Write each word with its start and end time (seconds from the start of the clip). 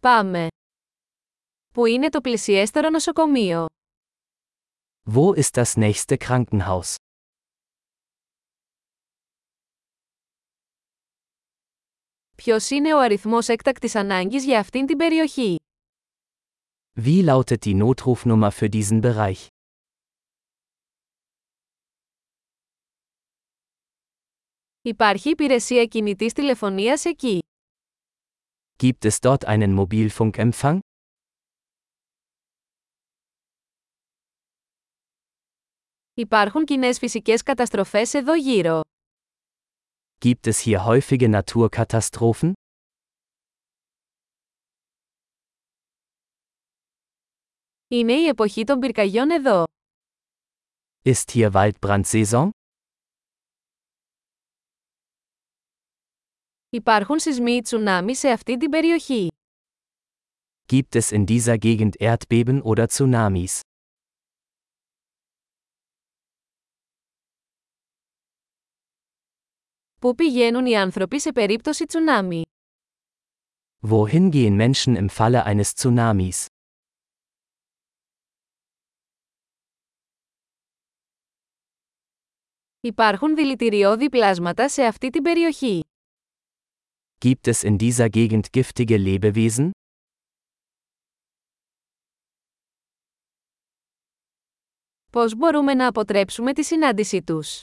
Πάμε. 0.00 0.46
Πού 1.74 1.86
είναι 1.86 2.08
το 2.08 2.20
πλησιέστερο 2.20 2.90
νοσοκομείο; 2.90 3.66
Wo 5.14 5.34
ist 5.42 5.62
das 5.62 5.72
nächste 5.76 6.16
Krankenhaus? 6.16 6.94
Ποιος 12.36 12.70
είναι 12.70 12.94
ο 12.94 12.98
αριθμός 13.00 13.48
έκτακτης 13.48 13.94
ανάγκης 13.94 14.44
για 14.44 14.58
αυτήν 14.58 14.86
την 14.86 14.96
περιοχή; 14.96 15.56
Wie 17.04 17.24
lautet 17.24 17.62
die 17.64 17.82
Notrufnummer 17.82 18.50
für 18.50 18.68
diesen 18.68 19.00
Bereich? 19.00 19.46
Υπάρχει 24.82 25.30
υπηρεσία 25.30 25.84
κινητής 25.84 26.32
τηλεφωνίας 26.32 27.04
εκεί. 27.04 27.38
Gibt 28.77 29.05
es 29.05 29.19
dort 29.19 29.45
einen 29.45 29.73
Mobilfunkempfang? 29.73 30.79
Υπάρχουν 36.13 36.65
κοινές 36.65 36.97
φυσικές 36.97 37.43
καταστροφές 37.43 38.13
εδώ 38.13 38.35
γύρω. 38.35 38.81
Gibt 40.25 40.47
es 40.47 40.57
hier 40.65 40.85
häufige 40.85 41.41
Naturkatastrophen? 41.41 42.51
Είναι 47.87 48.13
η 48.13 48.27
εποχή 48.27 48.63
των 48.63 48.79
πυρκαγιών 48.79 49.29
εδώ. 49.29 49.63
Ist 51.05 51.31
hier 51.33 51.51
Waldbrandsaison? 51.51 52.49
Υπάρχουν 56.70 57.18
σεισμοί 57.18 57.52
ή 57.52 57.60
τσουνάμι 57.60 58.14
σε 58.16 58.28
αυτή 58.28 58.56
την 58.56 58.70
περιοχή; 58.70 59.28
Gibt 60.72 61.00
es 61.00 61.10
in 61.12 61.24
dieser 61.24 61.56
Gegend 61.58 61.90
Erdbeben 61.98 62.62
oder 62.62 62.86
Tsunamis? 62.86 63.60
Πού 70.00 70.14
πηγαίνουν 70.14 70.66
οι 70.66 70.76
άνθρωποι 70.76 71.20
σε 71.20 71.32
περίπτωση 71.32 71.84
τσουνάμι; 71.84 72.42
Wohin 73.90 74.30
gehen 74.32 74.70
Menschen 74.70 74.96
im 74.96 75.08
Falle 75.16 75.42
eines 75.44 75.72
Tsunamis? 75.74 76.46
Υπάρχουν 82.80 83.34
δηλητηριώδη 83.34 84.08
πλάσματα 84.08 84.68
σε 84.68 84.84
αυτή 84.84 85.10
την 85.10 85.22
περιοχή. 85.22 85.80
Gibt 87.19 87.47
es 87.47 87.63
in 87.63 87.77
dieser 87.77 88.09
Gegend 88.09 88.51
giftige 88.51 88.97
Lebewesen? 88.97 89.71
Πώς 95.11 95.35
μπορούμε 95.35 95.73
να 95.73 95.87
αποτρέψουμε 95.87 96.53
τη 96.53 96.63
συνάντηση 96.63 97.23
τους? 97.23 97.61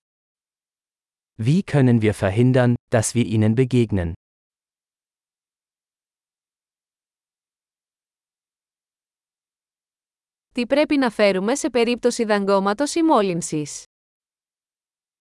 Wie 1.42 1.60
können 1.72 2.00
wir 2.00 2.12
verhindern, 2.12 2.74
dass 2.88 3.12
wir 3.14 3.24
ihnen 3.24 3.54
begegnen? 3.54 4.12
Τι 10.54 10.66
πρέπει 10.66 10.96
να 10.96 11.10
φέρουμε 11.10 11.54
σε 11.54 11.70
περίπτωση 11.70 12.24
δαγκώματος 12.24 12.94
ή 12.94 13.02
μόλυνσης? 13.02 13.84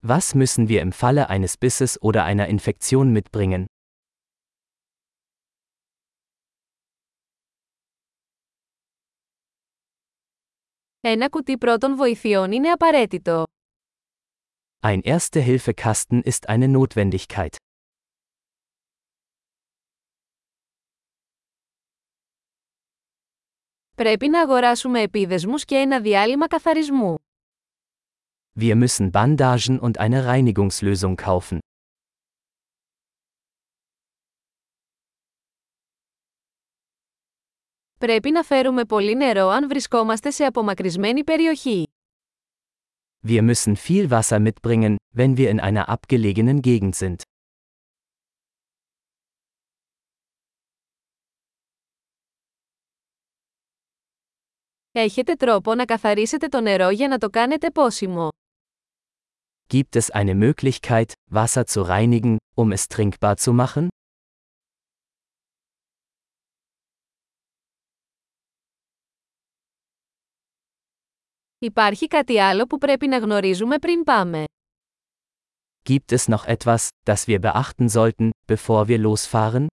Was 0.08 0.34
müssen 0.34 0.68
wir 0.68 0.82
im 0.82 0.92
Falle 0.92 1.28
eines 1.30 1.54
Bisses 1.58 1.98
oder 2.02 2.24
einer 2.24 2.48
Infektion 2.48 3.12
mitbringen? 3.12 3.66
Ένα 11.04 11.30
κουτί 11.30 11.58
πρώτων 11.58 11.96
βοηθειών 11.96 12.52
είναι 12.52 12.70
απαραίτητο. 12.72 13.44
Ein 14.82 15.00
Erste-Hilfe-Kasten 15.02 16.22
ist 16.24 16.48
eine 16.48 16.68
Notwendigkeit. 16.78 17.56
Πρέπει 23.96 24.28
να 24.30 24.42
αγοράσουμε 24.42 25.02
επίδεσμους 25.02 25.66
και 25.66 25.76
ένα 25.76 26.02
διάλειμμα 26.02 26.48
καθαρισμού. 26.48 27.16
Wir 28.60 28.76
müssen 28.88 29.12
Bandagen 29.12 29.80
und 29.80 29.98
eine 29.98 30.26
Reinigungslösung 30.26 31.16
kaufen. 31.16 31.58
Πρέπει 38.00 38.32
να 38.32 38.44
φέρουμε 38.44 38.86
πολύ 38.86 39.16
νερό 39.16 39.48
αν 39.48 39.68
βρισκόμαστε 39.68 40.32
σε 40.32 40.44
απομακρυσμένη 40.44 41.24
περιοχή. 41.24 41.84
Wir 43.28 43.42
müssen 43.52 43.76
viel 43.88 44.10
Wasser 44.10 44.40
mitbringen, 44.40 44.96
wenn 45.16 45.38
wir 45.38 45.50
in 45.50 45.60
einer 45.60 45.86
abgelegenen 45.90 46.62
Gegend 46.62 46.96
sind. 46.96 47.16
Έχετε 54.92 55.34
τρόπο 55.34 55.76
να 55.76 55.86
καθαρίσετε 55.86 56.48
το 56.48 56.62
νερό 56.62 56.90
για 56.90 57.08
να 57.08 57.18
το 57.18 57.30
κάνετε 57.30 57.72
πόσιμο. 57.72 58.28
Gibt 59.74 59.96
es 59.96 60.12
eine 60.14 60.52
Möglichkeit, 60.52 61.12
Wasser 61.32 61.64
zu 61.66 61.82
reinigen, 61.82 62.36
um 62.56 62.72
es 62.72 62.88
trinkbar 62.88 63.36
zu 63.36 63.54
machen? 63.54 63.88
Υπάρχει 71.60 72.08
κάτι 72.08 72.40
άλλο 72.40 72.66
που 72.66 72.78
πρέπει 72.78 73.08
να 73.08 73.18
γνωρίζουμε 73.18 73.78
πριν 73.80 74.04
πάμε. 74.04 74.44
Gibt 75.90 76.12
es 76.12 76.28
noch 76.28 76.46
etwas, 76.58 76.88
das 77.06 77.26
wir 77.28 77.40
beachten 77.40 77.90
sollten, 77.90 78.30
bevor 78.52 78.88
wir 78.88 79.00
losfahren? 79.00 79.66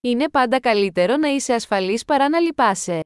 Είναι 0.00 0.30
πάντα 0.30 0.60
καλύτερο 0.60 1.16
να 1.16 1.28
είσαι 1.28 1.54
ασφαλής 1.54 2.04
παρά 2.04 2.28
να 2.28 2.38
λυπάσαι. 2.40 3.00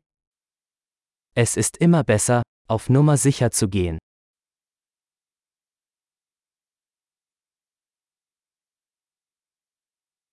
Es 1.35 1.55
ist 1.57 1.87
immer 1.87 2.03
besser, 2.05 2.41
auf 2.67 2.89
Nummer 2.89 3.17
sicher 3.17 3.49
zu 3.51 3.69
gehen. 3.69 3.97